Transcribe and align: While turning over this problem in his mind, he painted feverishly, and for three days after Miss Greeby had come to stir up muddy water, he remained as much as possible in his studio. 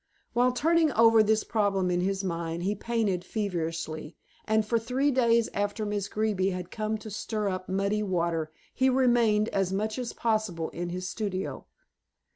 While 0.33 0.51
turning 0.51 0.91
over 0.93 1.21
this 1.21 1.43
problem 1.43 1.91
in 1.91 2.01
his 2.01 2.23
mind, 2.23 2.63
he 2.63 2.73
painted 2.73 3.23
feverishly, 3.23 4.17
and 4.45 4.65
for 4.65 4.79
three 4.79 5.11
days 5.11 5.47
after 5.53 5.85
Miss 5.85 6.07
Greeby 6.07 6.49
had 6.49 6.71
come 6.71 6.97
to 6.97 7.11
stir 7.11 7.49
up 7.49 7.69
muddy 7.69 8.01
water, 8.01 8.51
he 8.73 8.89
remained 8.89 9.47
as 9.49 9.71
much 9.71 9.99
as 9.99 10.11
possible 10.13 10.69
in 10.71 10.89
his 10.89 11.07
studio. 11.07 11.67